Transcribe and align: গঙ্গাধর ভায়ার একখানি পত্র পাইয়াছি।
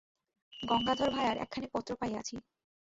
গঙ্গাধর 0.53 1.09
ভায়ার 1.09 1.37
একখানি 1.37 1.67
পত্র 1.73 1.91
পাইয়াছি। 1.95 2.35